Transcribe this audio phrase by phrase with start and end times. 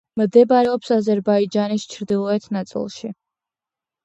[0.19, 3.13] მდებარეობს აზერბაიჯანის ჩრდილოეთ ნაწილში.